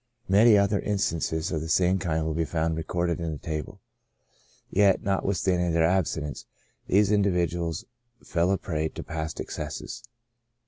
[0.27, 3.79] Many other instances of the same kind will be found recorded in the table.
[4.67, 6.47] Yet, notwithstanding their abstinence,
[6.87, 7.85] these individ uals
[8.23, 10.01] fell a prey to past excesses.